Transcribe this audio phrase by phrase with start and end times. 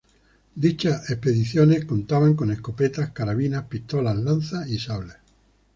[0.55, 5.13] Dichas expediciones contaban con escopetas, carabinas, pistolas, lanzas y sables.